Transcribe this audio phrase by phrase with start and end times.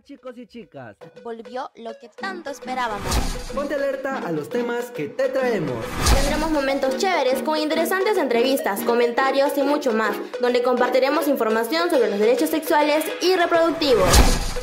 [0.00, 0.96] Hola chicos y chicas.
[1.22, 3.14] Volvió lo que tanto esperábamos.
[3.54, 5.84] Ponte alerta a los temas que te traemos.
[6.14, 12.18] Tendremos momentos chéveres con interesantes entrevistas, comentarios y mucho más, donde compartiremos información sobre los
[12.18, 14.08] derechos sexuales y reproductivos.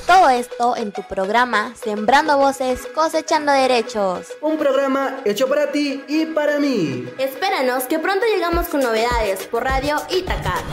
[0.08, 4.30] Todo esto en tu programa Sembrando Voces, Cosechando Derechos.
[4.42, 7.08] Un programa hecho para ti y para mí.
[7.20, 10.64] Espéranos que pronto llegamos con novedades por Radio Itacar.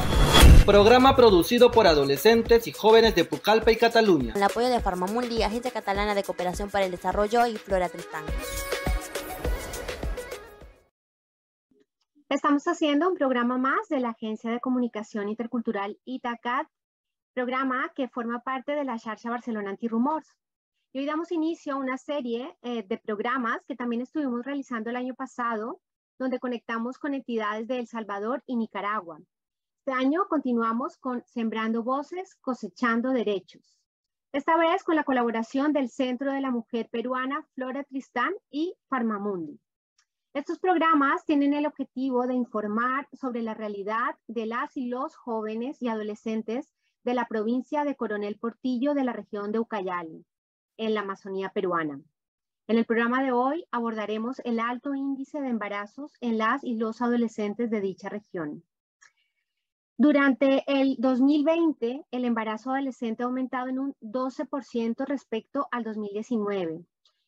[0.66, 4.32] Programa producido por adolescentes y jóvenes de Pucallpa y Cataluña.
[4.32, 8.24] Con el apoyo de Farmamundi, Agencia Catalana de Cooperación para el Desarrollo y Flora Tristán.
[12.30, 16.66] Estamos haciendo un programa más de la Agencia de Comunicación Intercultural ITACAT,
[17.34, 20.34] programa que forma parte de la Charcha Barcelona Antirumors.
[20.94, 24.96] Y hoy damos inicio a una serie eh, de programas que también estuvimos realizando el
[24.96, 25.82] año pasado,
[26.18, 29.18] donde conectamos con entidades de El Salvador y Nicaragua.
[29.86, 33.78] Este año continuamos con Sembrando Voces, Cosechando Derechos.
[34.32, 39.60] Esta vez con la colaboración del Centro de la Mujer Peruana Flora Tristán y Farmamundi.
[40.32, 45.82] Estos programas tienen el objetivo de informar sobre la realidad de las y los jóvenes
[45.82, 46.72] y adolescentes
[47.04, 50.24] de la provincia de Coronel Portillo de la región de Ucayali,
[50.78, 52.00] en la Amazonía peruana.
[52.68, 57.02] En el programa de hoy abordaremos el alto índice de embarazos en las y los
[57.02, 58.64] adolescentes de dicha región.
[59.96, 66.84] Durante el 2020, el embarazo adolescente ha aumentado en un 12% respecto al 2019.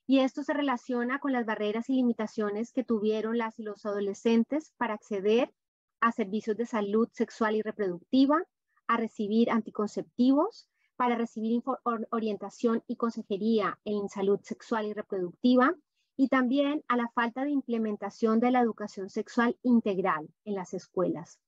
[0.09, 4.73] Y esto se relaciona con las barreras y limitaciones que tuvieron las y los adolescentes
[4.79, 5.55] para acceder
[6.01, 8.43] a servicios de salud sexual y reproductiva,
[8.89, 11.63] a recibir anticonceptivos, para recibir
[12.11, 15.73] orientación y consejería en salud sexual y reproductiva,
[16.17, 21.39] y también a la falta de implementación de la educación sexual integral en las escuelas.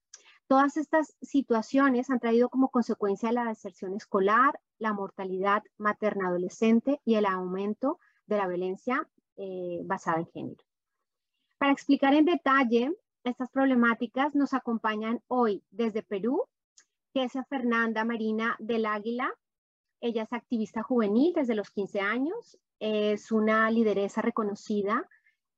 [0.48, 7.26] Todas estas situaciones han traído como consecuencia la deserción escolar, la mortalidad materna-adolescente y el
[7.26, 10.64] aumento de la violencia eh, basada en género.
[11.58, 16.44] Para explicar en detalle estas problemáticas nos acompañan hoy desde Perú,
[17.12, 19.30] Kesia Fernanda Marina del Águila.
[20.00, 25.06] Ella es activista juvenil desde los 15 años, es una lideresa reconocida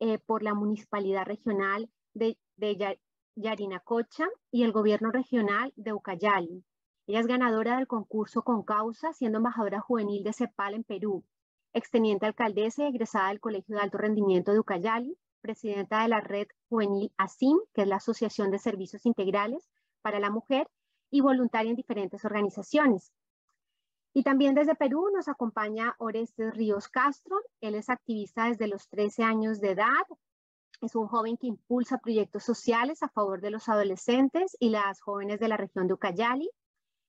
[0.01, 2.99] eh, por la Municipalidad Regional de, de
[3.41, 6.65] Yarinacocha y el gobierno regional de Ucayali.
[7.07, 11.25] Ella es ganadora del concurso con causa, siendo embajadora juvenil de CEPAL en Perú,
[11.73, 16.47] exteniente alcaldesa y egresada del Colegio de Alto Rendimiento de Ucayali, presidenta de la red
[16.69, 19.69] juvenil ASIM, que es la Asociación de Servicios Integrales
[20.03, 20.69] para la Mujer,
[21.11, 23.13] y voluntaria en diferentes organizaciones.
[24.13, 27.37] Y también desde Perú nos acompaña Orestes Ríos Castro.
[27.61, 30.05] Él es activista desde los 13 años de edad,
[30.81, 35.39] es un joven que impulsa proyectos sociales a favor de los adolescentes y las jóvenes
[35.41, 36.51] de la región de Ucayali.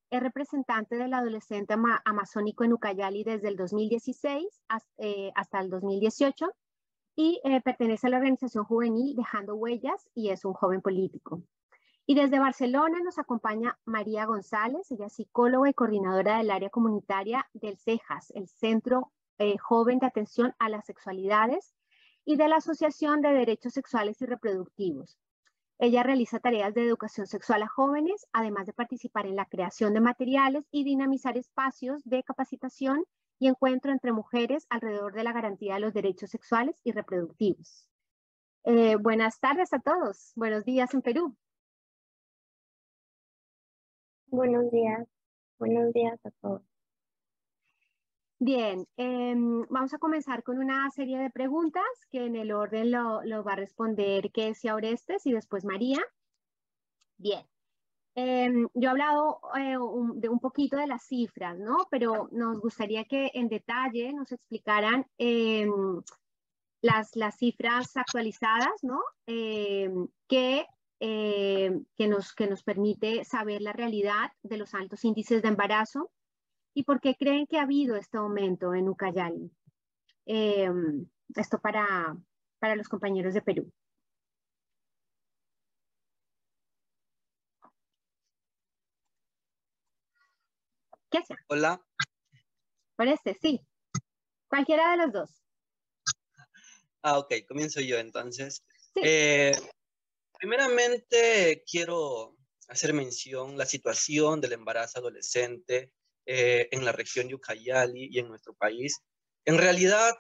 [0.10, 1.74] Es representante del adolescente
[2.04, 4.46] amazónico en Ucayali desde el 2016
[4.98, 6.52] eh, hasta, el 2018
[7.16, 11.42] y eh, pertenece a la organización juvenil Dejando Huellas y es un joven político.
[12.06, 17.48] Y desde Barcelona nos acompaña María González, ella es psicóloga y coordinadora del área comunitaria
[17.54, 21.74] del CEJAS, el Centro eh, Joven de Atención a las Sexualidades
[22.26, 25.18] y de la Asociación de Derechos Sexuales y Reproductivos.
[25.80, 30.02] Ella realiza tareas de educación sexual a jóvenes, además de participar en la creación de
[30.02, 33.04] materiales y dinamizar espacios de capacitación
[33.40, 37.88] y encuentro entre mujeres alrededor de la garantía de los derechos sexuales y reproductivos.
[38.64, 40.34] Eh, buenas tardes a todos.
[40.36, 41.36] Buenos días en Perú.
[44.28, 45.08] Buenos días.
[45.58, 46.71] Buenos días a todos.
[48.44, 53.44] Bien, em, vamos a comenzar con una serie de preguntas que en el orden lo,
[53.44, 56.00] va a responder Kesia Orestes y después María.
[57.18, 57.46] Bien,
[58.16, 59.78] em, yo he hablado eh,
[60.16, 61.88] de un poquito de las cifras, ¿no?
[61.92, 66.02] Pero nos gustaría que en detalle nos explicaran em,
[66.82, 69.02] las, las cifras actualizadas, ¿no?
[69.28, 70.66] que,
[70.98, 76.10] que, nos, que nos permite saber la realidad de los altos índices de embarazo
[76.74, 79.52] ¿Y por qué creen que ha habido este aumento en Ucayali?
[80.26, 82.16] Em, esto para,
[82.60, 83.72] para los compañeros de Perú.
[91.10, 91.36] ¿Qué hace?
[91.48, 91.86] Hola.
[92.96, 93.60] Parece, sí.
[94.48, 95.44] Cualquiera de los dos.
[97.02, 98.64] Ah, ok, comienzo yo entonces.
[98.96, 99.52] Eh,
[100.38, 102.38] primeramente, quiero
[102.70, 105.92] hacer mención la situación del embarazo adolescente
[106.34, 109.02] eh, en la región Ucayali y en nuestro país.
[109.44, 110.16] En realidad,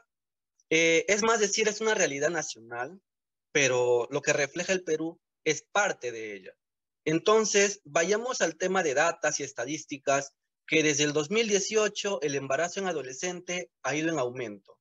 [0.69, 3.01] eh, es más decir, es una realidad nacional,
[3.53, 6.53] pero lo que refleja el Perú es parte de ella.
[7.05, 10.33] Entonces, vayamos al tema de datas y estadísticas
[10.67, 14.77] que desde el 2018 el embarazo en adolescente ha ido en aumento.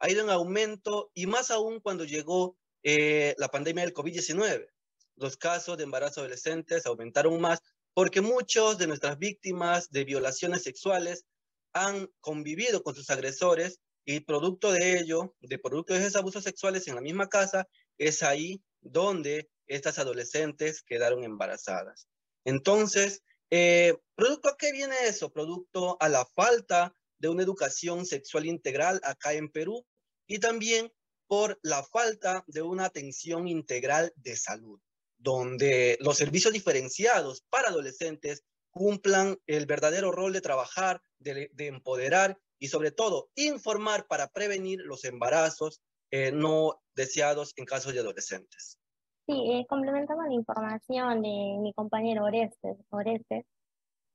[0.00, 4.68] Ha ido en aumento y más aún cuando llegó eh, la pandemia del COVID-19.
[5.16, 7.62] Los casos de embarazo adolescentes aumentaron más
[7.98, 11.24] porque muchos de nuestras víctimas de violaciones sexuales
[11.72, 16.86] han convivido con sus agresores y producto de ello, de producto de esos abusos sexuales
[16.86, 17.66] en la misma casa,
[17.98, 22.06] es ahí donde estas adolescentes quedaron embarazadas.
[22.44, 25.32] Entonces, eh, ¿producto a qué viene eso?
[25.32, 29.84] Producto a la falta de una educación sexual integral acá en Perú
[30.28, 30.92] y también
[31.26, 34.80] por la falta de una atención integral de salud,
[35.18, 42.68] donde los servicios diferenciados para adolescentes cumplan el verdadero rol de trabajar, de, empoderar y
[42.68, 45.80] sobre todo informar para prevenir los embarazos
[46.10, 48.78] eh, no deseados en casos de adolescentes.
[49.26, 53.44] Sí, eh, complementando la información de mi compañero Orestes, Orestes,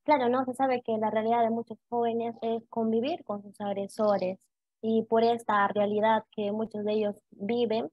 [0.04, 4.40] claro, no se sabe que la realidad de muchos jóvenes es convivir con sus agresores
[4.82, 7.92] y por esta realidad que muchos de ellos viven,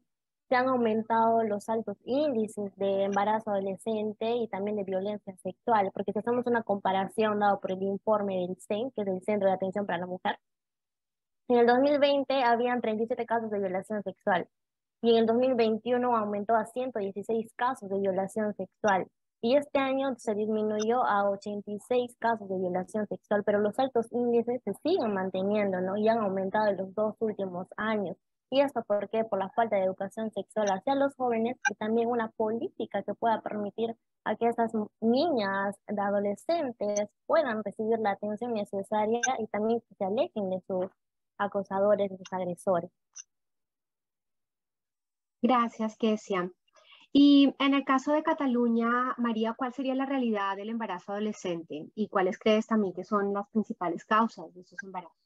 [0.51, 6.13] se han aumentado los altos índices de embarazo adolescente y también de violencia sexual, porque
[6.13, 9.55] si hacemos una comparación dado por el informe del CEN, que es el Centro de
[9.55, 10.41] Atención para la Mujer,
[11.47, 14.49] en el 2020 habían 37 casos de violación sexual
[15.03, 19.07] y en el 2021 aumentó a 116 casos de violación sexual.
[19.43, 24.61] Y este año se disminuyó a 86 casos de violación sexual, pero los altos índices
[24.65, 25.97] se siguen manteniendo, ¿no?
[25.97, 28.17] Y han aumentado en los dos últimos años.
[28.51, 29.25] ¿Y esto por qué?
[29.25, 33.41] Por la falta de educación sexual hacia los jóvenes y también una política que pueda
[33.43, 39.95] permitir a que esas niñas, de adolescentes, puedan recibir la atención necesaria y también que
[39.95, 40.87] se alejen de sus
[41.39, 42.91] acosadores, de sus agresores.
[45.41, 46.51] Gracias, Kesia.
[47.13, 52.09] Y en el caso de Cataluña, María, ¿cuál sería la realidad del embarazo adolescente y
[52.09, 55.17] cuáles crees también que son las principales causas de esos embarazos?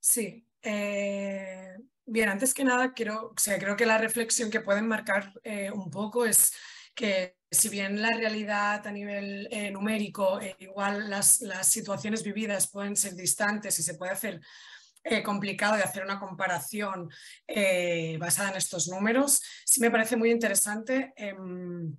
[0.00, 4.86] Sí, eh, bien, antes que nada, quiero, o sea, creo que la reflexión que pueden
[4.86, 6.52] marcar eh, un poco es
[6.94, 12.96] que si bien la realidad a nivel eh, numérico, igual las, las, situaciones vividas pueden
[12.96, 14.40] ser distantes y se puede hacer
[15.24, 17.08] complicado de hacer una comparación
[18.18, 19.40] basada en estos números.
[19.64, 21.96] Sí me parece muy interesante em,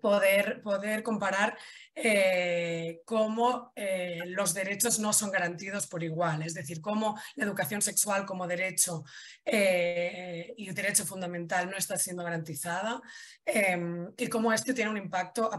[0.00, 1.56] poder, poder comparar
[1.94, 7.82] eh, cómo eh, los derechos no son garantidos por igual, es decir, cómo la educación
[7.82, 9.04] sexual como derecho
[9.44, 13.00] eh, y derecho fundamental no está siendo garantizada
[13.44, 15.50] em, y cómo este tiene un impacto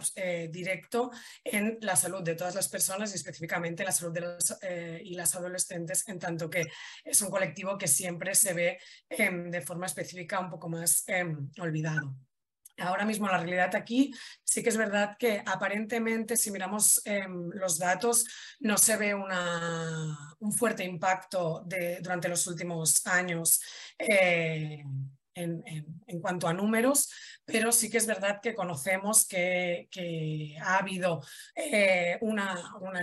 [0.50, 1.12] directo
[1.44, 4.58] en la salud de todas las personas y específicamente en la salud de los
[5.04, 6.64] y las adolescentes, en tanto que
[7.04, 8.80] es un colectivo que siempre se ve
[9.10, 12.16] em, de forma específica un poco más em, olvidado.
[12.78, 14.12] Ahora mismo la realidad aquí
[14.44, 18.26] sí que es verdad que aparentemente si miramos em, los datos
[18.60, 23.62] no se ve un fuerte impacto de, durante los últimos años
[23.98, 24.84] eh,
[25.36, 27.12] en, cuanto a números,
[27.46, 29.88] pero sí que es verdad que conocemos que,
[30.62, 31.22] ha habido
[31.56, 32.56] eh, una,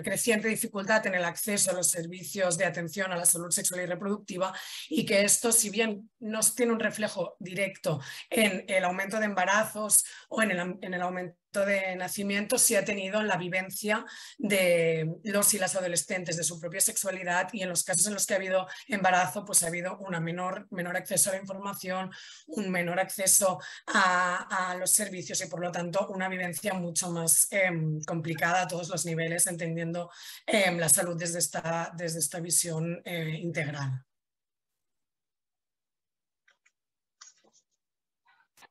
[0.03, 3.87] creciente dificultad en el acceso a los servicios de atención a la salud sexual y
[3.87, 4.55] reproductiva
[4.88, 10.05] y que esto, si bien no tiene un reflejo directo en el aumento de embarazos
[10.29, 14.05] o en el, en el aumento de nacimiento sí ha tenido en la vivencia
[14.38, 18.26] de los y las adolescentes de su propia sexualidad y en los casos en los
[18.26, 22.11] que ha habido embarazo pues ha habido una menor, menor acceso a la información,
[22.47, 28.00] un menor acceso a, los servicios y por lo tanto una vivencia mucho más em,
[28.02, 30.11] complicada a todos los niveles entendiendo
[30.47, 34.04] em, la salud desde esta, desde esta visión eh, integral.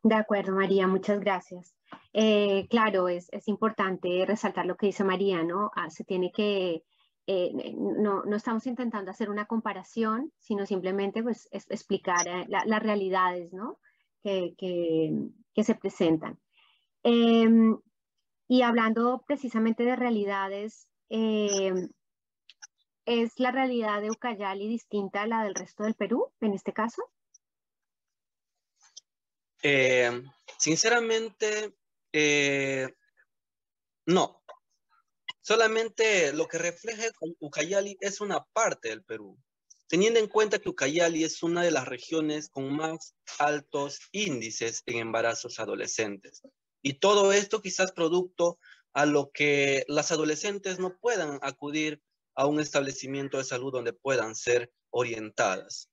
[0.01, 1.78] De acuerdo, María, muchas gracias.
[2.13, 5.71] Eh, claro, es, importante resaltar lo que dice María, ¿no?
[5.75, 6.83] Ah, se tiene que,
[7.27, 13.79] eh, no, estamos intentando hacer una comparación, sino simplemente pues, explicar eh, las realidades, ¿no?
[14.23, 14.53] Que,
[15.55, 16.39] se presentan.
[17.03, 17.77] Em,
[18.47, 21.89] y hablando precisamente de realidades, em,
[23.05, 27.03] ¿es la realidad de Ucayali distinta a la del resto del Perú en este caso?
[30.57, 31.73] sinceramente,
[32.13, 32.87] eh,
[34.05, 34.43] no,
[35.41, 37.03] solamente lo que refleja
[37.39, 39.37] Ucayali es una parte del Perú,
[39.87, 44.97] teniendo en cuenta que Ucayali es una de las regiones con más altos índices en
[44.97, 46.41] embarazos adolescentes.
[46.81, 48.59] Y todo esto quizás producto
[48.93, 52.01] a lo que las adolescentes no puedan acudir
[52.35, 55.89] a un establecimiento de salud donde puedan ser orientadas.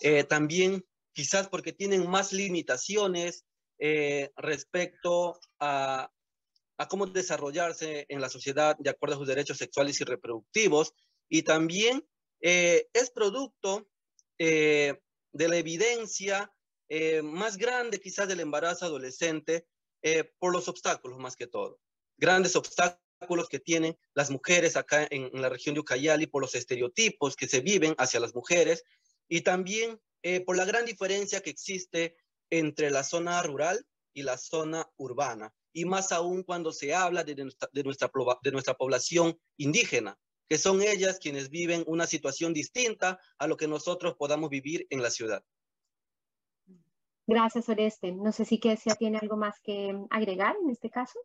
[0.00, 3.44] Eh, también quizás porque tienen más limitaciones
[3.78, 6.10] eh, respecto a
[6.88, 10.94] cómo desarrollarse en la sociedad de acuerdo a sus derechos sexuales y reproductivos
[11.28, 12.06] y también
[12.40, 13.88] eh, es producto
[14.38, 15.00] eh,
[15.32, 16.50] de la evidencia
[17.24, 19.66] más grande quizás del embarazo adolescente
[20.38, 21.80] por los obstáculos más que todo.
[22.16, 26.54] Grandes obstáculos que tienen las mujeres acá en, en, la región de Ucayali por los
[26.54, 28.84] estereotipos que se viven hacia las mujeres
[29.28, 30.00] y también
[30.46, 32.16] por la gran diferencia que existe
[32.50, 37.34] entre la zona rural y la zona urbana y más aún cuando se habla de
[37.34, 38.10] nuestra, de nuestra,
[38.42, 40.16] de nuestra población indígena,
[40.48, 45.02] que son ellas quienes viven una situación distinta a lo que nosotros podamos vivir en
[45.02, 45.42] la ciudad.
[47.26, 48.12] Gracias, Oreste.
[48.12, 51.18] No sé si Kesia tiene algo más que agregar en este caso.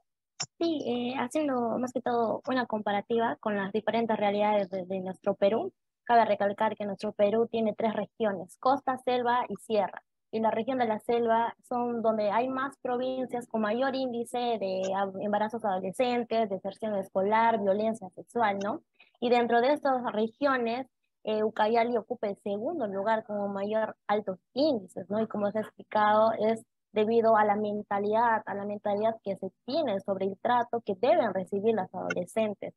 [0.58, 5.36] Sí, eh, haciendo más que todo una comparativa con las diferentes realidades de, de nuestro
[5.36, 5.74] Perú,
[6.06, 10.78] cabe recalcar que nuestro Perú tiene tres regiones, costa, selva y sierra y la región
[10.78, 14.82] de la selva son donde hay más provincias con mayor índice de
[15.22, 18.82] embarazos adolescentes, deserción escolar, violencia sexual, ¿no?
[19.20, 20.88] Y dentro de estas regiones,
[21.24, 25.20] eh, Ucayali ocupa el segundo lugar como mayor altos índices, ¿no?
[25.22, 29.52] Y como se ha explicado, es debido a la mentalidad, a la mentalidad que se
[29.66, 32.74] tiene sobre el trato que deben recibir las adolescentes.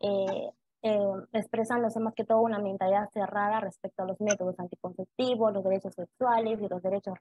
[0.00, 0.50] Eh,
[0.86, 0.98] eh,
[1.32, 6.60] expresándose más que todo una mentalidad cerrada respecto a los métodos anticonceptivos, los derechos sexuales
[6.62, 7.18] y los derechos,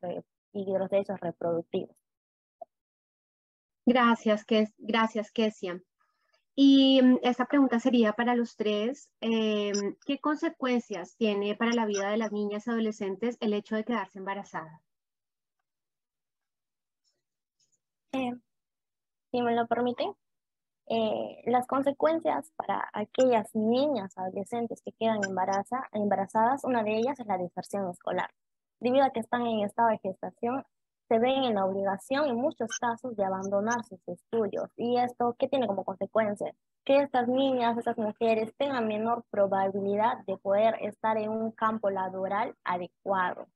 [0.54, 1.96] y los derechos reproductivos.
[3.88, 5.82] Gracias, Kes gracias Kesia.
[6.56, 9.72] Y mm, esta pregunta sería para los tres, eh,
[10.06, 14.20] ¿qué consecuencias tiene para la vida de las niñas y adolescentes el hecho de quedarse
[14.20, 14.80] embarazadas?
[18.12, 18.32] Eh,
[19.32, 20.14] si me lo permiten.
[20.88, 25.22] Eh, las consecuencias para aquellas niñas adolescentes que quedan
[25.94, 28.30] embarazadas, una de ellas es la deserción escolar.
[28.80, 30.64] Debido a que están en estado de gestación,
[31.08, 34.70] se ven en la obligación en muchos casos de abandonar sus estudios.
[34.76, 36.54] ¿Y esto qué tiene como consecuencia?
[36.84, 42.56] Que estas niñas, estas mujeres tengan menor probabilidad de poder estar en un campo laboral
[42.64, 43.48] adecuado.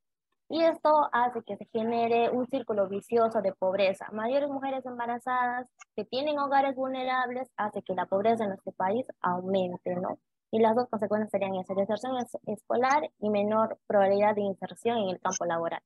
[0.51, 4.08] Y esto hace que se genere un círculo vicioso de pobreza.
[4.12, 9.96] Mayores mujeres embarazadas que tienen hogares vulnerables hace que la pobreza en nuestro país aumente,
[9.96, 10.20] ¿no?
[10.51, 15.20] Y las dos consecuencias serían esa, deserción escolar y menor probabilidad de inserción en el
[15.22, 15.84] campo laboral.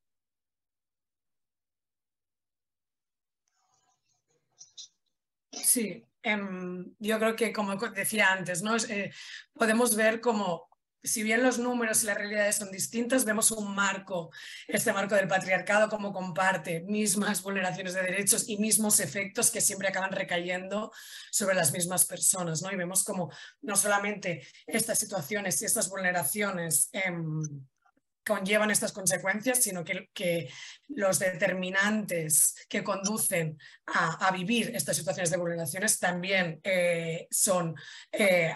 [5.52, 8.78] Sí, em, yo creo que como decía antes, ¿no?
[8.78, 9.12] Eh,
[9.54, 10.70] podemos ver como
[11.04, 14.32] si bien los números y las realidades son distintas, vemos un marco,
[14.68, 19.90] este marco del patriarcado, como comparte mismas vulneraciones de derechos y mismos efectos que siempre
[19.90, 20.92] acaban recayendo
[21.30, 22.62] sobre las mismas personas.
[22.62, 22.72] ¿no?
[22.72, 23.32] Y vemos como
[23.62, 27.42] no solamente estas situaciones y estas vulneraciones em,
[28.26, 30.50] conllevan estas consecuencias, sino que, que
[30.90, 37.76] los determinantes que conducen a, a, vivir estas situaciones de vulneraciones también eh, son,
[38.12, 38.54] eh,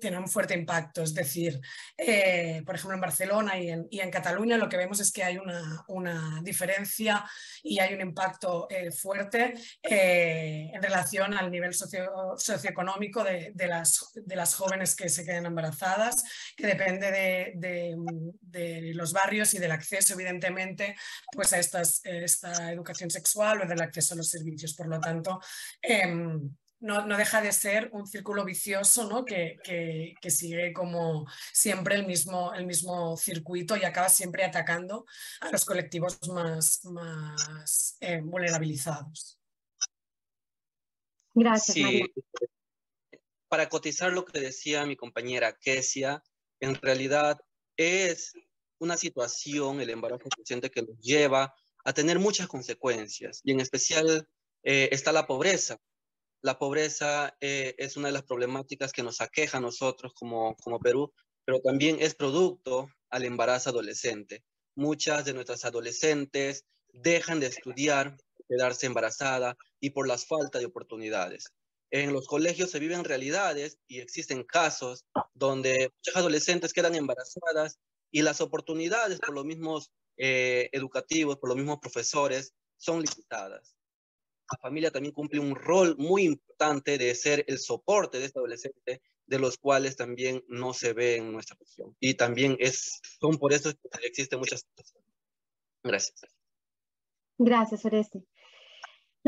[0.00, 1.02] tienen un fuerte impacto.
[1.02, 1.60] Es decir,
[1.96, 5.22] eh, por ejemplo, en Barcelona y en, y en, Cataluña lo que vemos es que
[5.22, 7.24] hay una, una diferencia
[7.62, 8.66] y hay un impacto
[8.98, 15.24] fuerte en relación al nivel socio, socioeconómico de, de, las, de las jóvenes que se
[15.24, 16.24] quedan embarazadas,
[16.56, 17.96] que depende de, de
[18.40, 20.96] de los barrios y del acceso, evidentemente,
[21.32, 24.74] pues a estas, esta educación sexual o del acceso a los servicios.
[24.74, 25.40] Por lo tanto,
[25.82, 29.24] em, no, no, deja de ser un círculo vicioso ¿no?
[29.24, 35.04] que, que, que, sigue como siempre el mismo, el mismo circuito y acaba siempre atacando
[35.40, 39.40] a los colectivos más, más eh, vulnerabilizados.
[41.34, 42.06] Gracias, María.
[43.48, 46.22] Para cotizar lo que decía mi compañera Kesia,
[46.60, 47.38] en realidad
[47.78, 48.34] es
[48.78, 51.54] una situación, el embarazo consciente, que nos lleva
[51.84, 54.28] a tener muchas consecuencias y en especial
[54.62, 55.78] eh, está la pobreza.
[56.42, 60.78] La pobreza eh, es una de las problemáticas que nos aqueja a nosotros como, como
[60.78, 61.12] Perú,
[61.44, 64.44] pero también es producto al embarazo adolescente.
[64.74, 68.16] Muchas de nuestras adolescentes dejan de estudiar,
[68.48, 71.52] quedarse embarazada y por las falta de oportunidades.
[71.90, 77.78] En los colegios se viven realidades y existen casos donde muchas adolescentes quedan embarazadas
[78.10, 83.74] y las oportunidades por los mismos eh, educativos, por los mismos profesores, son limitadas.
[84.50, 89.02] La familia también cumple un rol muy importante de ser el soporte de este adolescente,
[89.26, 91.94] de los cuales también no se ve en nuestra región.
[92.00, 95.10] Y también es, son por eso que existen muchas situaciones.
[95.82, 96.20] Gracias.
[97.36, 98.24] Gracias, Oreste.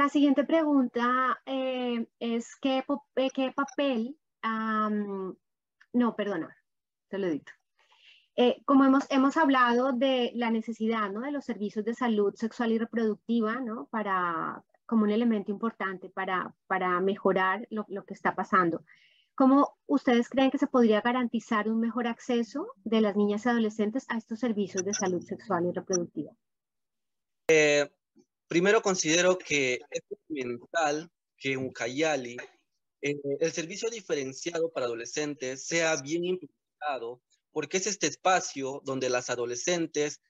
[0.00, 2.82] La siguiente pregunta eh, es ¿qué,
[3.16, 5.36] eh, qué papel, um,
[5.92, 6.56] no, perdona,
[7.10, 7.44] te lo digo.
[8.34, 11.20] Eh, como hemos, hemos hablado de la necesidad ¿no?
[11.20, 13.88] de los servicios de salud sexual y reproductiva ¿no?
[13.90, 18.82] para como un elemento importante para, para mejorar lo, lo que está pasando.
[19.34, 24.06] ¿Cómo ustedes creen que se podría garantizar un mejor acceso de las niñas y adolescentes
[24.08, 26.32] a estos servicios de salud sexual y reproductiva?
[27.48, 27.90] Eh,
[28.50, 32.36] primero considero que es fundamental que en Ucayali
[33.00, 39.30] eh, el servicio diferenciado para adolescentes sea bien implementado porque es este espacio donde las
[39.30, 40.20] adolescentes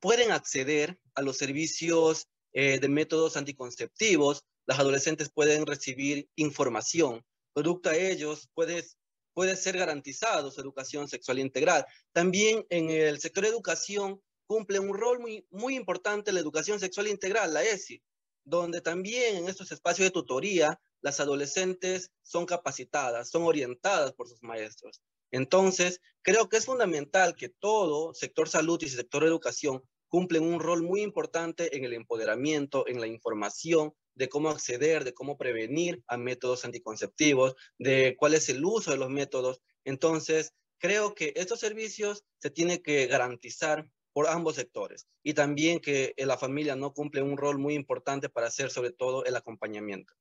[0.00, 7.90] pueden acceder a los servicios eh, de métodos anticonceptivos, las adolescentes pueden recibir información, producto
[7.90, 8.84] a ellos puede,
[9.32, 11.86] puede ser garantizado su educación sexual integral.
[12.12, 17.52] También en el sector educación cumple un rol muy, muy importante la educación sexual integral,
[17.52, 18.02] la ESI,
[18.44, 24.42] donde también en estos espacios de tutoría las adolescentes son capacitadas, son orientadas por sus
[24.42, 25.02] maestros.
[25.30, 30.82] Entonces, creo que es fundamental que todo sector salud y sector educación cumplen un rol
[30.82, 36.16] muy importante en el empoderamiento, en la información de cómo acceder, de cómo prevenir a
[36.16, 39.60] métodos anticonceptivos, de cuál es el uso de los métodos.
[39.84, 43.86] Entonces, creo que estos servicios se tienen que garantizar
[44.18, 48.48] por ambos sectores y también que la familia no cumple un rol muy importante para
[48.48, 50.12] hacer sobre todo el acompañamiento.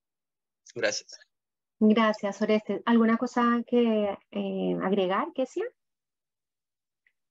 [0.75, 1.19] Gracias.
[1.79, 2.83] Gracias, Oreste.
[2.85, 5.65] ¿Alguna cosa que eh, agregar, Kesia?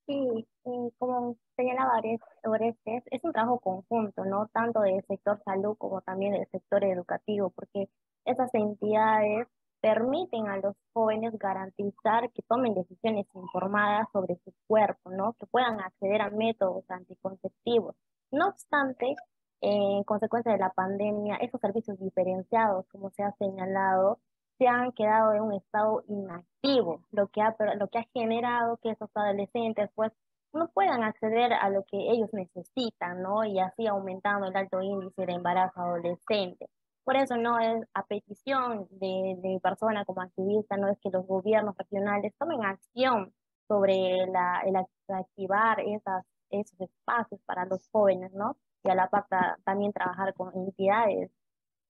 [0.09, 0.19] Sí,
[0.65, 2.01] eh, como señalaba
[2.43, 4.49] Orestes, es un trabajo conjunto, ¿no?
[4.49, 7.89] Tanto del sector salud como también del sector educativo, porque
[8.25, 9.47] esas entidades
[9.81, 15.35] permiten a los jóvenes garantizar que tomen decisiones informadas sobre su cuerpo, ¿no?
[15.35, 17.95] Que puedan acceder a métodos anticonceptivos.
[18.31, 19.15] No obstante,
[19.61, 24.21] en consecuencia de la pandemia, esos servicios diferenciados, como se ha señalado,
[24.59, 28.91] se han quedado en un estado inactivo, lo que ha, lo que ha generado que
[28.91, 30.13] esos adolescentes pues
[30.53, 33.45] no puedan acceder a lo que ellos necesitan, ¿no?
[33.45, 36.69] Y así aumentando el alto índice de embarazo adolescente.
[37.07, 41.11] Por eso no es a petición de, de mi persona como activista, no es que
[41.11, 43.33] los gobiernos regionales tomen acción
[43.69, 44.75] sobre la, el
[45.15, 48.57] activar esas, esos espacios para los jóvenes, ¿no?
[48.83, 49.25] Y a la par
[49.65, 51.31] también trabajar con entidades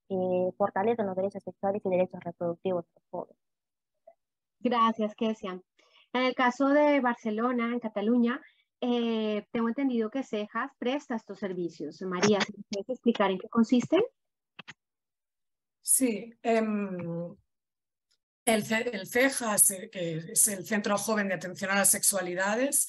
[0.06, 3.38] que fortalecen los derechos sexuales y derechos reproductivos de los jóvenes.
[4.60, 5.58] Gracias, Kesia.
[6.12, 8.38] En el caso de Barcelona, en Cataluña,
[8.82, 12.02] eh, tengo entendido que Cejas presta estos servicios.
[12.02, 12.38] María,
[12.70, 14.02] ¿puedes explicar en qué consisten?
[15.88, 17.36] Sí, em,
[18.44, 18.64] el,
[19.06, 22.88] CEJAS, que es el Centro Joven de Atención a las Sexualidades,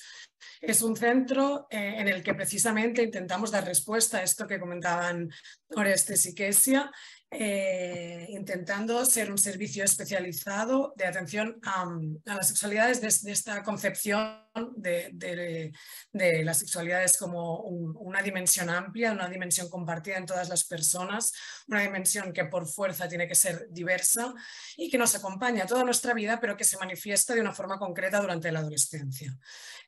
[0.60, 5.30] es un centro eh, en el que precisamente intentamos dar respuesta a esto que comentaban
[5.76, 6.92] Orestes y Kesia,
[7.30, 11.86] eh, intentando ser un servicio especializado de atención a,
[12.24, 19.70] las sexualidades desde esta concepción de, de, las sexualidades como una dimensión amplia, una dimensión
[19.70, 21.34] compartida en todas las personas,
[21.68, 24.34] una dimensión que por fuerza tiene que ser diversa
[24.78, 28.22] y que nos acompaña toda nuestra vida, pero que se manifiesta de una forma concreta
[28.22, 29.38] durante la adolescencia.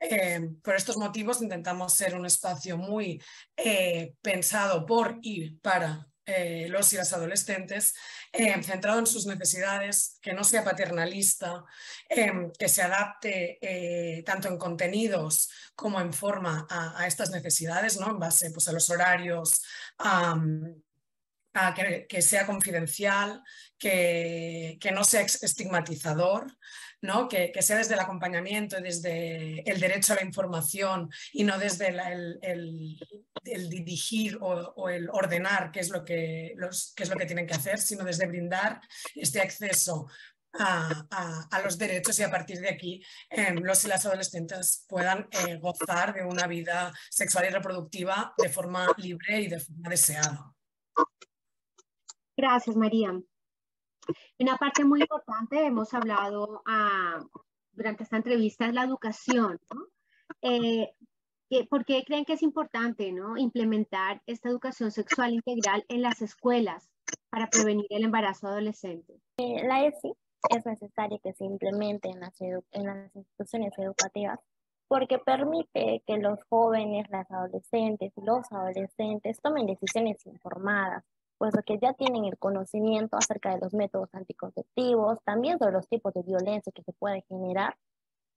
[0.02, 3.24] Eh, por estos motivos intentamos ser un espacio muy
[3.56, 7.96] eh, pensado por y para eh, los y las adolescentes,
[8.32, 11.66] eh, centrado en sus necesidades, que no sea paternalista,
[12.08, 18.12] em, que se adapte eh, tanto en contenidos como en forma a, estas necesidades, ¿no?
[18.12, 19.64] en base pues, a los horarios,
[22.08, 23.42] que, sea confidencial,
[23.78, 26.48] que, que no sea estigmatizador.
[27.02, 27.28] ¿no?
[27.28, 31.88] Que, sea desde el acompañamiento, desde el derecho a la información y no desde
[32.42, 37.56] el, dirigir o, el ordenar qué es, lo que, los, es lo que tienen que
[37.56, 38.82] hacer, sino desde brindar
[39.16, 40.08] este acceso
[40.54, 45.58] a, los derechos y a partir de aquí em, los y las adolescentes puedan eh,
[45.58, 50.54] gozar de una vida sexual y reproductiva de forma libre y de forma deseada.
[52.40, 53.12] Gracias, María.
[54.40, 57.22] Una parte muy importante, hemos hablado ah,
[57.74, 59.60] durante esta entrevista, es la educación.
[60.42, 60.88] Eh,
[61.70, 66.90] ¿Por qué creen que es importante implementar esta educación sexual integral en las escuelas
[67.30, 69.20] para prevenir el embarazo adolescente?
[69.36, 70.14] Eh, la ESI
[70.50, 74.40] es necesaria que se implemente en las, en las instituciones educativas
[74.88, 81.04] porque permite que los jóvenes, las adolescentes los adolescentes tomen decisiones informadas
[81.40, 86.14] puesto que ya tienen el conocimiento acerca de los métodos anticonceptivos, también sobre los tipos
[86.14, 87.76] de violencia que se puede generar,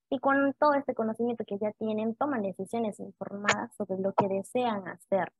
[0.09, 4.87] y con todo este conocimiento que ya tienen, toman decisiones informadas sobre lo que desean
[4.87, 5.31] hacer.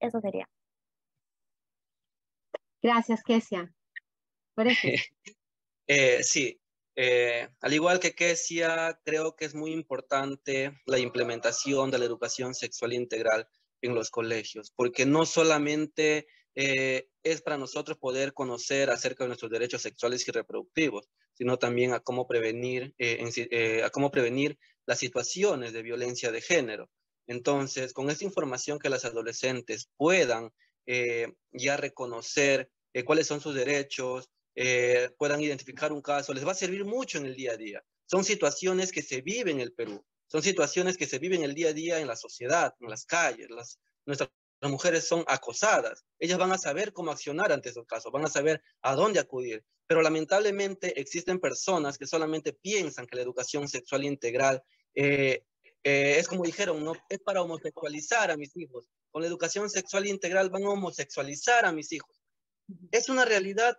[0.00, 0.48] Eso sería.
[2.82, 3.72] Gracias, Kesia.
[5.86, 6.60] eh, sí,
[6.96, 12.54] eh, al igual que Kesia, creo que es muy importante la implementación de la educación
[12.54, 13.48] sexual integral
[13.80, 19.50] en los colegios, porque no solamente eh, es para nosotros poder conocer acerca de nuestros
[19.50, 25.72] derechos sexuales y reproductivos, sino también a cómo prevenir, eh, a cómo prevenir las situaciones
[25.72, 26.90] de violencia de género.
[27.26, 30.50] Entonces, con esta información que las adolescentes puedan
[31.52, 32.68] ya reconocer
[33.06, 34.28] cuáles son sus derechos,
[35.16, 37.82] puedan identificar un caso, les va a servir mucho en el día a día.
[38.04, 41.68] Son situaciones que se viven en el Perú, son situaciones que se viven el día
[41.68, 43.48] a día en la sociedad, en las calles.
[43.50, 44.30] Las, nuestras
[44.70, 46.04] mujeres son acosadas.
[46.18, 49.64] Ellas van a saber cómo accionar ante esos casos, van a saber a dónde acudir.
[49.86, 54.62] Pero lamentablemente existen personas que solamente piensan que la educación sexual integral
[54.94, 55.44] eh,
[55.84, 58.88] eh, es como dijeron, no es para homosexualizar a mis hijos.
[59.10, 62.22] Con la educación sexual integral van a homosexualizar a mis hijos.
[62.90, 63.78] Es una realidad,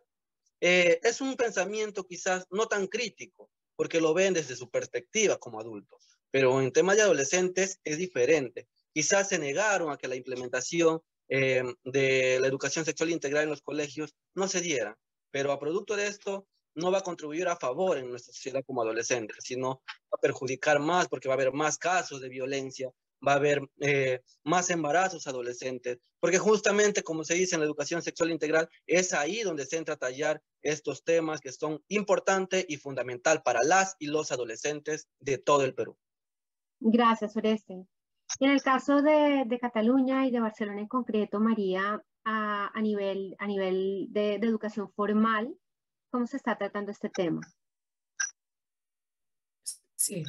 [0.62, 5.60] eh, es un pensamiento quizás no tan crítico, porque lo ven desde su perspectiva como
[5.60, 6.20] adultos.
[6.30, 8.68] Pero en temas de adolescentes es diferente.
[8.96, 13.62] Quizás se negaron a que la implementación eh, de la educación sexual integral en los
[13.62, 14.98] colegios no se diera,
[15.32, 18.82] pero a producto de esto no va a contribuir a favor en nuestra sociedad como
[18.82, 19.82] adolescentes, sino
[20.14, 22.90] a perjudicar más porque va a haber más casos de violencia,
[23.26, 28.02] va a haber eh, más embarazos adolescentes, porque justamente como se dice en la educación
[28.02, 32.78] sexual integral, es ahí donde se entra a tallar estos temas que son importantes y
[32.78, 35.98] fundamental para las y los adolescentes de todo el Perú.
[36.80, 37.88] Gracias, Oreste.
[38.40, 44.08] En el caso de, Cataluña y de Barcelona en concreto, María, a, nivel, a nivel
[44.10, 45.56] de, educación formal,
[46.12, 47.42] ¿cómo se está tratando este tema?
[49.96, 50.24] Sí,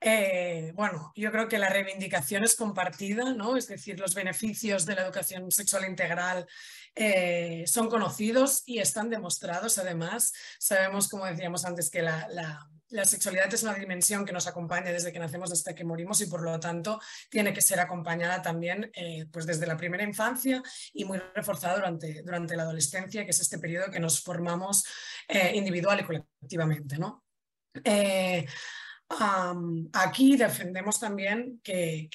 [0.00, 3.56] eh, bueno, yo creo que la reivindicación es compartida, ¿no?
[3.56, 6.46] Es decir, los beneficios de la educación sexual integral
[6.94, 9.76] eh, son conocidos y están demostrados.
[9.78, 12.70] Además, sabemos, como decíamos antes, que la la
[13.04, 16.42] sexualidad es una dimensión que nos acompaña desde que nacemos hasta que morimos y por
[16.42, 21.18] lo tanto tiene que ser acompañada también eh, pues desde la primera infancia y muy
[21.34, 24.84] reforzada durante, durante la adolescencia, que es este periodo que nos formamos
[25.28, 26.98] eh, individual y colectivamente.
[26.98, 27.24] ¿no?
[27.84, 28.46] Eh,
[29.92, 32.08] aquí defendemos también que,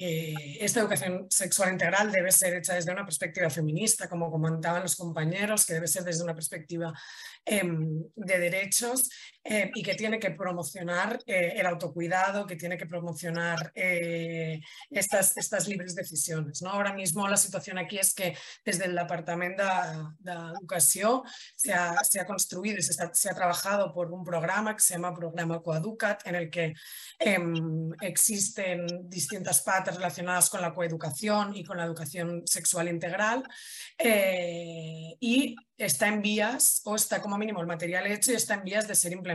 [0.60, 5.66] esta educación sexual integral debe ser hecha desde una perspectiva feminista, como comentaban los compañeros,
[5.66, 6.94] que debe ser desde una perspectiva
[7.44, 9.10] em, de derechos
[9.46, 15.38] em, y que tiene que promocionar eh, el autocuidado, que tiene que promocionar eh, estas,
[15.38, 16.62] estas libres decisiones.
[16.62, 16.72] ¿no?
[16.72, 19.64] Ahora mismo la situación aquí es que desde el Departamento
[20.20, 21.22] de, Educación
[21.56, 24.96] se ha, se ha construido y se, se, ha trabajado por un programa que se
[24.96, 26.74] llama Programa Coeducat, en el que
[27.20, 33.44] Em, existen distintas patas relacionadas con la coeducación y con la educación sexual integral
[33.98, 38.64] eh, y está en vías, o está como mínimo el material hecho y está en
[38.64, 39.35] vías de ser implementado.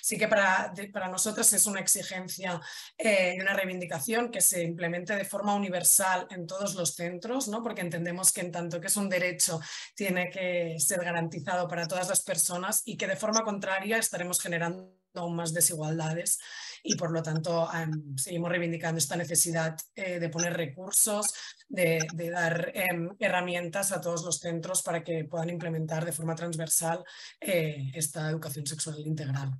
[0.00, 2.60] Así que para, para nosotros es una exigencia
[2.96, 7.62] eh, y una reivindicación que se implemente de forma universal en todos los centros, ¿no?
[7.62, 9.60] porque entendemos que en tanto que es un derecho
[9.94, 14.96] tiene que ser garantizado para todas las personas y que de forma contraria estaremos generando
[15.20, 16.38] aún más desigualdades
[16.86, 17.68] y por lo tanto
[18.16, 21.34] seguimos reivindicando esta necesidad eh, de poner recursos,
[21.68, 27.04] de, dar em, herramientas a todos los centros para que puedan implementar de forma transversal
[27.40, 29.52] eh, esta educación sexual integral.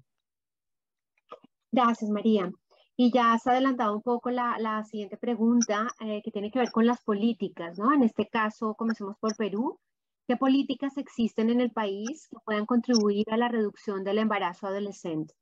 [1.72, 2.50] Gracias, María.
[2.96, 6.70] Y ya has adelantado un poco la, la siguiente pregunta eh, que tiene que ver
[6.70, 7.92] con las políticas, ¿no?
[7.92, 9.78] En este caso, comencemos por Perú.
[10.26, 15.34] ¿Qué políticas existen en el país que puedan contribuir a la reducción del embarazo adolescente?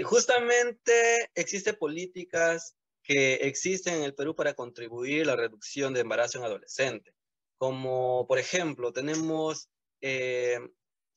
[0.00, 6.38] Justamente existen políticas que existen en el Perú para contribuir a la reducción de embarazo
[6.38, 7.14] en adolescentes.
[7.58, 9.68] Como por ejemplo, tenemos
[10.00, 10.58] eh,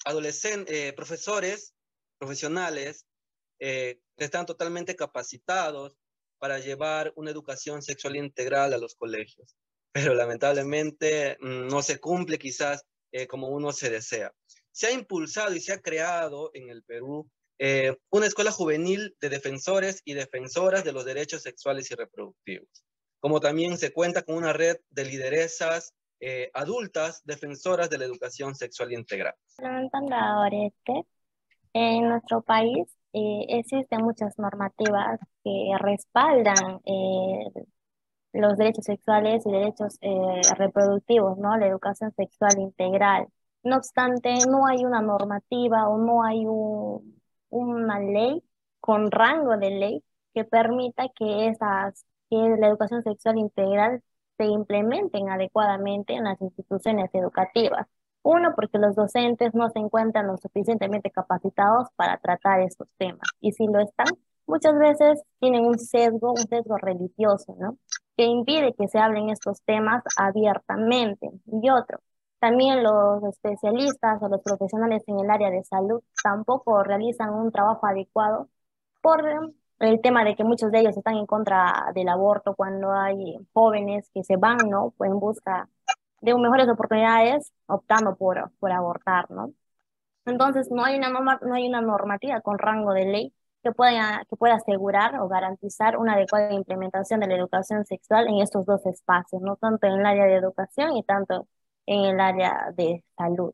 [0.06, 1.74] eh, profesores
[2.18, 3.06] profesionales
[3.60, 5.96] eh, que están totalmente capacitados
[6.38, 9.56] para llevar una educación sexual integral a los colegios.
[9.94, 12.84] Pero lamentablemente mm, no se cumple quizás
[13.30, 14.34] como uno se desea.
[14.74, 19.30] Se ha impulsado y se ha creado en el Perú eh, una escuela juvenil de
[19.30, 22.68] defensores y defensoras de los derechos sexuales y reproductivos,
[23.20, 28.56] como también se cuenta con una red de lideresas eh, adultas defensoras de la educación
[28.56, 29.36] sexual integral.
[30.52, 31.08] Este,
[31.74, 36.82] en nuestro país eh, existen muchas normativas que respaldan
[38.34, 39.98] los derechos sexuales y derechos
[40.58, 41.56] reproductivos, ¿no?
[41.58, 43.28] La educación sexual integral.
[43.64, 47.15] No obstante, no hay una normativa o no hay un,
[47.86, 48.44] una ley
[48.80, 54.04] con rango de ley que permita que, esas, que la educación sexual integral
[54.38, 57.88] se implementen adecuadamente en las instituciones educativas.
[58.24, 63.22] Uno, porque los docentes no se encuentran lo suficientemente capacitados para tratar estos temas.
[63.40, 64.08] Y si lo están,
[64.48, 67.78] muchas veces tienen un sesgo, un sesgo religioso, ¿no?
[68.18, 71.30] Que impide que se hablen estos temas abiertamente.
[71.46, 72.00] Y otro,
[72.46, 77.88] También los especialistas o los profesionales en el área de salud tampoco realizan un trabajo
[77.88, 78.50] adecuado
[79.02, 79.24] por
[79.80, 84.12] el tema de que muchos de ellos están en contra del aborto cuando hay jóvenes
[84.14, 84.94] que se van, ¿no?
[84.96, 85.70] Pues en busca
[86.22, 89.52] de mejores oportunidades optando por, por abortar, ¿no?
[90.26, 94.24] Entonces, no hay, una norma, no hay una normativa con rango de ley que pueda,
[94.30, 98.86] que pueda asegurar o garantizar una adecuada implementación de la educación sexual en estos dos
[98.86, 101.48] espacios, no tanto en el área de educación y tanto
[101.86, 103.54] en el área de salud.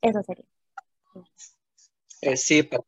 [0.00, 0.44] Eso sería.
[2.20, 2.82] Eh, sí, para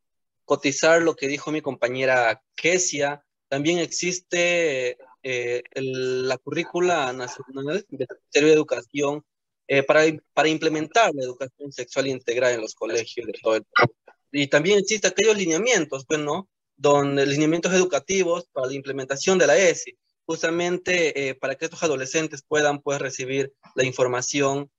[0.44, 8.48] cotizar lo que dijo mi compañera Kesia, también existe eh, la currícula nacional del Ministerio
[8.48, 9.24] de Educación
[9.68, 13.90] eh, para, para implementar la educación sexual integral en los colegios de todo el país.
[14.32, 16.48] Y también existen aquellos lineamientos, pues, ¿no?
[16.76, 22.42] Donde lineamientos educativos para la implementación de la ESI, justamente eh, para que estos adolescentes
[22.42, 24.70] puedan, pues, recibir la información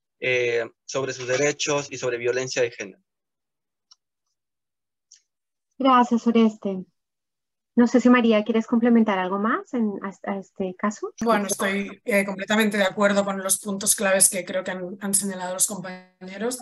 [0.85, 3.03] sobre sus derechos y sobre violencia de género.
[5.77, 6.85] Gracias, Oreste.
[7.77, 11.13] No sé si María, ¿quieres complementar algo más en, a, este caso?
[11.23, 15.53] Bueno, estoy eh, completamente de acuerdo con los puntos claves que creo que han, señalado
[15.53, 16.57] los compañeros.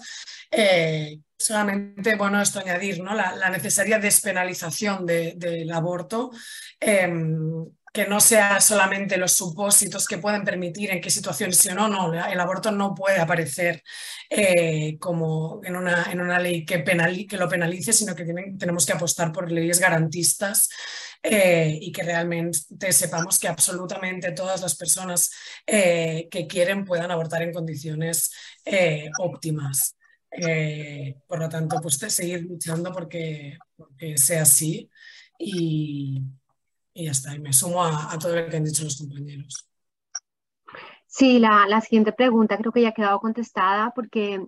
[0.52, 3.16] Eh, solamente, bueno, esto añadir, ¿no?
[3.16, 6.32] La, necesaria despenalización del aborto.
[6.82, 7.66] Em,
[7.96, 11.88] que no sea solamente los supósitos que pueden permitir en qué situaciones sí o no,
[11.88, 13.82] no, el aborto no puede aparecer
[14.30, 18.26] eh, como en una, en una ley que, que lo penalice, sino que
[18.60, 20.70] tenemos que apostar por leyes garantistas
[21.24, 25.32] eh, y que realmente sepamos que absolutamente todas las personas
[25.66, 28.30] eh, que quieren puedan abortar en condiciones
[29.20, 29.96] óptimas.
[31.28, 34.90] por lo tanto, pues seguir luchando porque, porque sea así
[35.40, 36.22] y,
[36.96, 39.68] y ya está, y me sumo a, todo lo que han dicho los compañeros.
[41.06, 44.42] Sí, la, la, siguiente pregunta creo que ya ha quedado contestada porque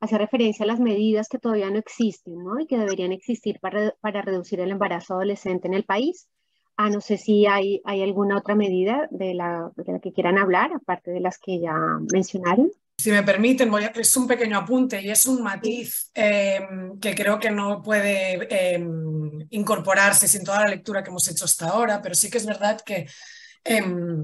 [0.00, 2.58] hace referencia a las medidas que todavía no existen ¿no?
[2.58, 6.28] y que deberían existir para, para reducir el embarazo adolescente en el país.
[6.76, 10.38] Ah, no sé si hay, hay alguna otra medida de la, de la que quieran
[10.38, 11.74] hablar, aparte de las que ya
[12.12, 12.70] mencionaron.
[13.00, 17.14] Si me permiten, voy a, es un pequeño apunte y es un matiz em, que
[17.14, 22.02] creo que no puede em, incorporarse sin toda la lectura que hemos hecho hasta ahora,
[22.02, 23.06] pero sí que es verdad que
[23.64, 24.22] em,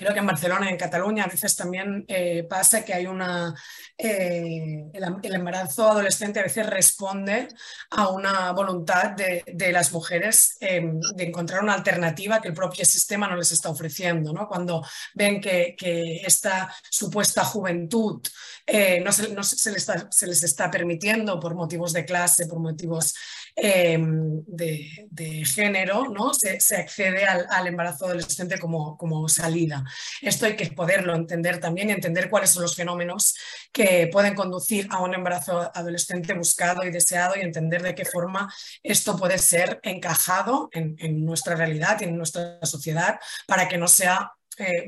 [0.00, 3.54] creo que en Barcelona y en Cataluña a veces también eh, pasa que hay una...
[3.98, 7.48] Eh, el, embarazo adolescente a veces responde
[7.90, 13.28] a una voluntad de, las mujeres em, de encontrar una alternativa que el propio sistema
[13.28, 14.32] no les está ofreciendo.
[14.32, 14.48] ¿no?
[14.48, 14.82] Cuando
[15.14, 15.76] ven que,
[16.24, 18.22] esta supuesta juventud
[18.66, 23.14] eh, no, se, les está, se, les está, permitiendo por motivos de clase, por motivos
[23.56, 26.32] Em, de, género, ¿no?
[26.32, 29.84] se, accede al, embarazo adolescente como, como salida.
[30.20, 33.36] Esto hay que poderlo entender también y entender cuáles son los fenómenos
[33.72, 38.52] que pueden conducir a un embarazo adolescente buscado y deseado y entender de qué forma
[38.82, 44.32] esto puede ser encajado en, nuestra realidad y en nuestra sociedad para que no sea
[44.58, 44.84] eh,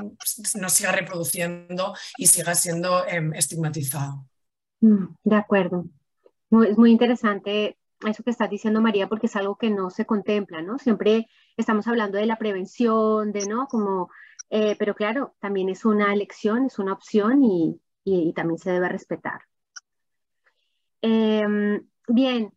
[0.55, 4.27] no siga reproduciendo y siga siendo em, estigmatizado.
[4.81, 5.87] Mm, de acuerdo.
[6.69, 10.62] es muy interesante eso que estás diciendo, María, porque es algo que no se contempla,
[10.62, 10.79] ¿no?
[10.79, 13.67] Siempre estamos hablando de la prevención, de, ¿no?
[13.69, 14.11] Como,
[14.55, 18.91] eh, pero claro, también es una elección, es una opción y, y, también se debe
[18.91, 19.41] respetar.
[21.01, 22.53] Em, bien,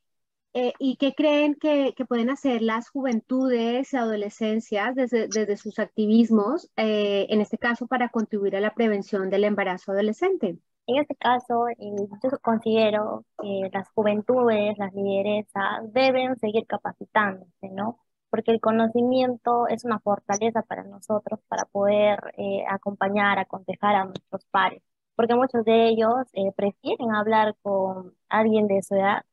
[0.54, 6.70] eh, ¿y qué creen que, pueden hacer las juventudes y adolescencias desde, desde sus activismos,
[6.76, 10.58] eh, en este caso, para contribuir a la prevención del embarazo adolescente?
[10.88, 11.76] En este caso, eh,
[12.22, 18.05] yo considero que las juventudes, las lideresas, deben seguir capacitándose, ¿no?
[18.36, 24.44] Porque el conocimiento es una fortaleza para nosotros para poder eh, acompañar, aconsejar a nuestros
[24.52, 24.84] pares.
[25.16, 29.24] Porque muchos de ellos eh, prefieren hablar con alguien de su edad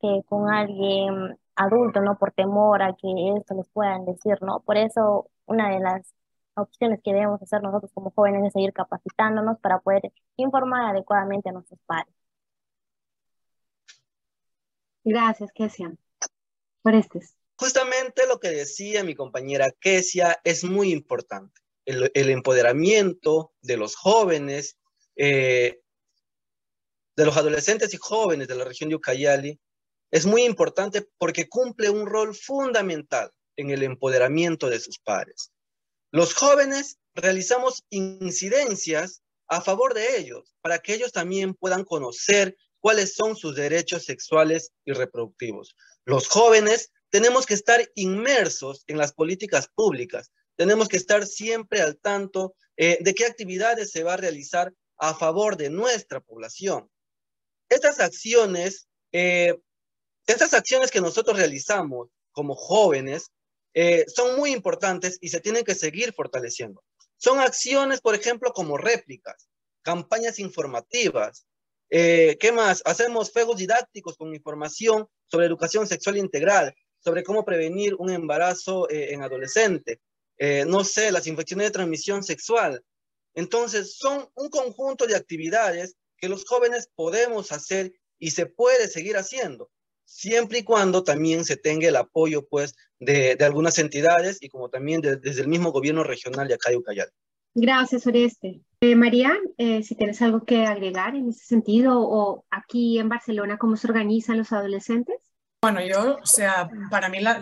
[0.00, 2.18] que con alguien adulto, ¿no?
[2.18, 4.60] Por temor a que esto les puedan decir, ¿no?
[4.60, 6.14] Por eso, una de las
[6.54, 11.52] opciones que debemos hacer nosotros como jóvenes es seguir capacitándonos para poder informar adecuadamente a
[11.52, 12.14] nuestros padres.
[15.04, 15.94] Gracias, Kesia,
[16.82, 17.20] por este.
[17.56, 21.60] Justamente lo que decía mi compañera Kesia es muy importante.
[21.84, 24.78] El, empoderamiento de los jóvenes,
[25.16, 25.80] eh,
[27.16, 29.60] de los adolescentes y jóvenes de la región de Ucayali,
[30.10, 35.52] es muy importante porque cumple un rol fundamental en el empoderamiento de sus padres.
[36.10, 43.14] Los jóvenes realizamos incidencias a favor de ellos, para que ellos también puedan conocer cuáles
[43.14, 45.76] son sus derechos sexuales y reproductivos.
[46.04, 51.96] Los jóvenes tenemos que estar inmersos en las políticas públicas, tenemos que estar siempre al
[51.96, 56.90] tanto eh, de qué actividades se va a realizar a favor de nuestra población.
[57.68, 59.56] Estas acciones, eh,
[60.26, 63.30] estas acciones que nosotros realizamos como jóvenes
[63.74, 66.82] eh, son muy importantes y se tienen que seguir fortaleciendo.
[67.16, 69.48] Son acciones, por ejemplo, como réplicas,
[69.82, 71.46] campañas informativas.
[71.90, 72.82] Eh, ¿Qué más?
[72.84, 76.74] Hacemos juegos didácticos con información sobre educación sexual integral,
[77.04, 80.00] sobre cómo prevenir un embarazo en adolescente.
[80.66, 82.82] no sé, las infecciones de transmisión sexual.
[83.34, 89.16] Entonces, son un conjunto de actividades que los jóvenes podemos hacer y se puede seguir
[89.16, 89.70] haciendo,
[90.04, 95.00] siempre y cuando también se tenga el apoyo pues de, algunas entidades y como también
[95.00, 97.10] desde el mismo gobierno regional de acá de Ucayal.
[97.54, 98.62] Gracias, Oreste.
[98.80, 103.58] Eh, María, eh, si tienes algo que agregar en ese sentido o aquí en Barcelona,
[103.58, 105.16] ¿cómo se organizan los adolescentes?
[105.64, 107.40] Bueno, yo, o sea, para mí la,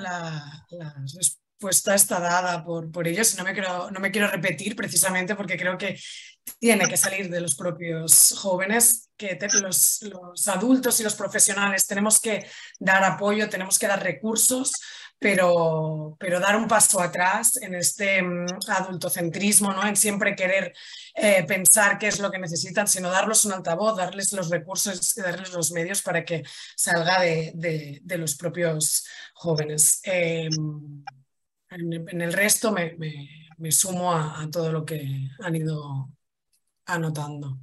[1.12, 5.56] respuesta está dada por, por ellos no me, quiero, no me quiero repetir precisamente porque
[5.56, 5.98] creo que
[6.61, 12.20] tiene que salir de los propios jóvenes, que los, los, adultos y los profesionales tenemos
[12.20, 12.46] que
[12.78, 14.70] dar apoyo, tenemos que dar recursos,
[15.22, 19.87] pero, pero dar un paso atrás en este mm, adultocentrismo, ¿no?
[19.87, 20.74] en siempre querer
[21.14, 25.20] eh, pensar qué es lo que necesitan, sino darles un altavoz, darles los recursos y
[25.22, 26.42] darles los medios para que
[26.76, 30.00] salga de, de, los propios jóvenes.
[30.04, 31.04] Em,
[31.70, 32.96] en, el resto me,
[33.58, 36.11] me, sumo a, a todo lo que han ido
[36.87, 37.58] anotando.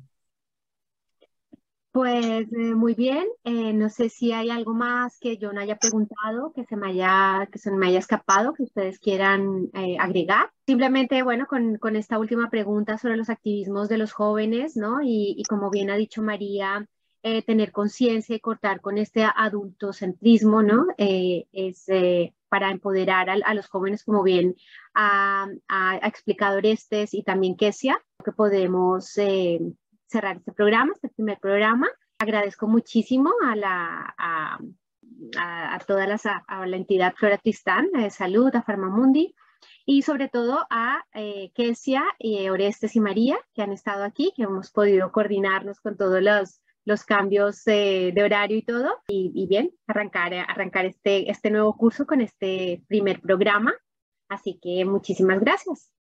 [2.00, 5.76] Pues eh, muy bien, eh, no sé si hay algo más que yo no haya
[5.76, 10.50] preguntado, que se me haya, que se me haya escapado, que ustedes quieran eh, agregar.
[10.66, 15.02] Simplemente, bueno, con, con, esta última pregunta sobre los activismos de los jóvenes, ¿no?
[15.02, 16.88] Y, y como bien ha dicho María,
[17.22, 20.86] tener conciencia y cortar con este adultocentrismo, ¿no?
[20.98, 21.86] es
[22.48, 24.56] para empoderar a, los jóvenes, como bien
[24.94, 25.50] ha,
[26.02, 29.60] explicado Orestes y también Kesia, que podemos eh,
[30.10, 31.88] cerrar este programa, este primer programa.
[32.18, 34.60] Agradezco muchísimo a la, a,
[35.38, 39.36] a toda la, a la entidad Flora Tristán, de Salud, a Farmamundi,
[39.86, 44.44] y sobre todo a eh, Kesia, y Orestes y María, que han estado aquí, que
[44.44, 48.98] hemos podido coordinarnos con todos los los cambios de horario y todo.
[49.08, 53.74] Y, bien, arrancar, arrancar este, este nuevo curso con este primer programa.
[54.28, 55.92] Así que muchísimas gracias.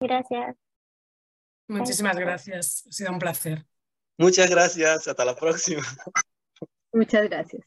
[0.00, 0.65] Gracias.
[1.68, 2.84] Muchísimas gracias.
[2.88, 3.64] Ha sido un placer.
[4.18, 5.08] Muchas gracias.
[5.08, 5.82] Hasta la próxima.
[6.92, 7.62] Muchas gracias.